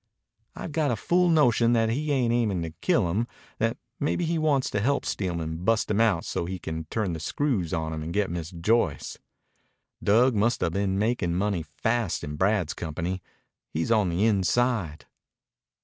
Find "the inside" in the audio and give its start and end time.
14.09-15.05